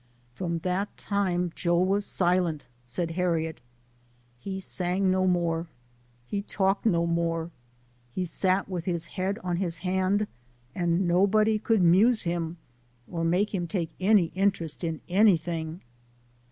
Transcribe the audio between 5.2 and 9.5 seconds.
more, he talked :io more; he sat wid his head